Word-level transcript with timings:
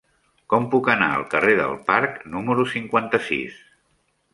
Com 0.53 0.63
puc 0.71 0.89
anar 0.93 1.11
al 1.17 1.27
carrer 1.35 1.55
del 1.61 1.77
Parc 1.93 2.19
número 2.39 2.69
cinquanta-sis? 2.77 3.67